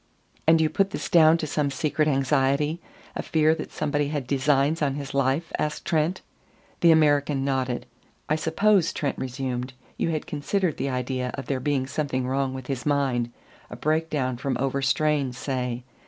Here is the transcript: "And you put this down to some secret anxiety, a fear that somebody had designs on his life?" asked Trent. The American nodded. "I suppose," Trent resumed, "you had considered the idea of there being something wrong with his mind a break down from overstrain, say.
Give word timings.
"And 0.47 0.59
you 0.59 0.67
put 0.67 0.89
this 0.89 1.09
down 1.09 1.37
to 1.37 1.45
some 1.45 1.69
secret 1.69 2.07
anxiety, 2.07 2.81
a 3.15 3.21
fear 3.21 3.53
that 3.53 3.71
somebody 3.71 4.07
had 4.07 4.25
designs 4.25 4.81
on 4.81 4.95
his 4.95 5.13
life?" 5.13 5.51
asked 5.59 5.85
Trent. 5.85 6.21
The 6.79 6.89
American 6.91 7.45
nodded. 7.45 7.85
"I 8.27 8.35
suppose," 8.35 8.93
Trent 8.93 9.19
resumed, 9.19 9.73
"you 9.97 10.09
had 10.09 10.25
considered 10.25 10.77
the 10.77 10.89
idea 10.89 11.29
of 11.35 11.45
there 11.45 11.59
being 11.59 11.85
something 11.85 12.27
wrong 12.27 12.51
with 12.55 12.65
his 12.65 12.83
mind 12.83 13.31
a 13.69 13.75
break 13.75 14.09
down 14.09 14.37
from 14.37 14.57
overstrain, 14.57 15.33
say. 15.33 15.83